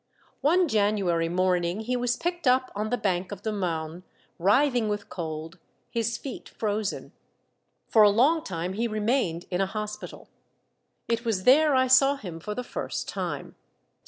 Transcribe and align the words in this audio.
One 0.41 0.67
January 0.67 1.29
morning 1.29 1.81
he 1.81 1.95
was 1.95 2.15
picked 2.17 2.47
up 2.47 2.71
on 2.75 2.89
the 2.89 2.97
bank 2.97 3.31
of 3.31 3.43
the 3.43 3.51
Marne, 3.51 4.01
writhing 4.39 4.89
with 4.89 5.09
cold, 5.09 5.59
his 5.91 6.17
feet 6.17 6.49
frozen. 6.49 7.11
For 7.87 8.01
a 8.01 8.09
long 8.09 8.43
time 8.43 8.73
he 8.73 8.87
remained 8.87 9.45
in 9.51 9.61
a 9.61 9.67
hospital. 9.67 10.27
It 11.07 11.23
was 11.23 11.43
there 11.43 11.75
I 11.75 11.85
saw 11.85 12.15
him 12.15 12.39
for 12.39 12.55
the 12.55 12.63
first 12.63 13.07
time. 13.07 13.53